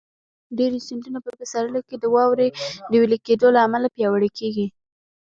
ډېری 0.57 0.79
سیندونه 0.87 1.19
په 1.25 1.31
پسرلي 1.39 1.81
کې 1.89 1.95
د 1.99 2.05
واورو 2.15 2.47
د 2.91 2.93
وېلې 2.99 3.17
کېدو 3.27 3.47
له 3.55 3.59
امله 3.67 3.87
پیاوړي 3.95 4.29
کېږي. 4.37 4.67